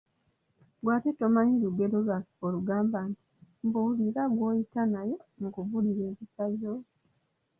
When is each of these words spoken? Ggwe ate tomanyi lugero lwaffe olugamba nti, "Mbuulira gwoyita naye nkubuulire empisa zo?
Ggwe 0.77 0.91
ate 0.97 1.09
tomanyi 1.19 1.55
lugero 1.63 1.97
lwaffe 2.05 2.35
olugamba 2.47 2.99
nti, 3.09 3.25
"Mbuulira 3.65 4.23
gwoyita 4.35 4.81
naye 4.93 5.15
nkubuulire 5.37 6.01
empisa 6.09 6.45
zo? 6.59 6.73